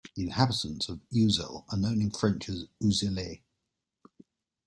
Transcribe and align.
The 0.15 0.23
inhabitants 0.23 0.89
of 0.89 1.07
Uzel 1.13 1.63
are 1.71 1.77
known 1.77 2.01
in 2.01 2.09
French 2.09 2.49
as 2.49 2.65
"uzelais". 2.81 3.43